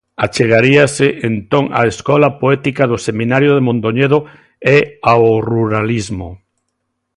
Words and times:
Achegaríase 0.25 1.07
entón 1.29 1.63
á 1.79 1.81
Escola 1.93 2.29
Poética 2.41 2.83
do 2.91 2.97
Seminario 3.07 3.51
de 3.53 3.65
Mondoñedo 3.67 4.19
e 4.75 4.77
ao 5.11 5.25
Ruralismo. 5.49 6.29